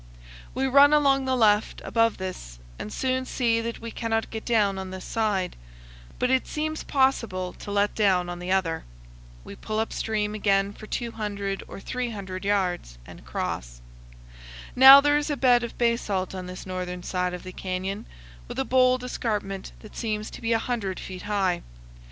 [0.55, 4.79] We run along the left, above this, and soon see that we cannot get down
[4.79, 5.55] on this side,
[6.17, 8.83] but it seems possible to let down on the other.
[9.43, 13.79] We pull up stream again for 200 or 300 yards and cross.
[14.75, 18.07] Now there is a bed of basalt on this northern side of the canyon,
[18.47, 21.61] with a bold escarpment that seems to be a hundred feet high.